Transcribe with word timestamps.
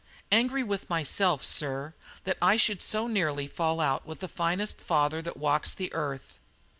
"Angry 0.31 0.63
with 0.63 0.89
myself, 0.89 1.45
sir, 1.45 1.93
that 2.23 2.39
I 2.41 2.57
should 2.57 2.81
so 2.81 3.05
nearly 3.05 3.45
fall 3.47 3.79
out 3.79 4.03
with 4.03 4.19
the 4.21 4.27
finest 4.27 4.81
father 4.81 5.21
that 5.21 5.37
walks 5.37 5.75
the 5.75 5.93
earth." 5.93 6.39